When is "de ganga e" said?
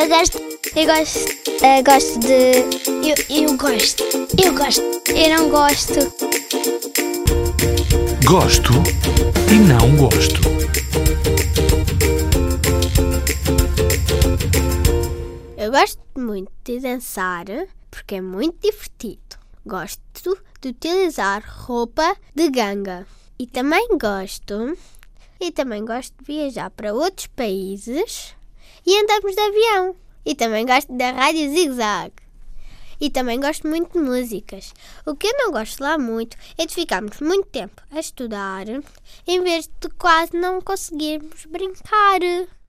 22.34-23.46